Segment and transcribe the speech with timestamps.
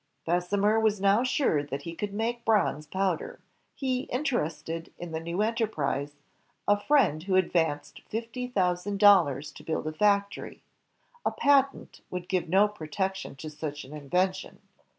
[0.25, 3.39] Bessemer was now sure that he could make bronze powder.
[3.75, 6.15] He interested in the new enterprise
[6.67, 10.63] a friend who advanced fifty thousand dollars to build a factory.
[11.23, 14.61] A patent would give no protection to such an invention.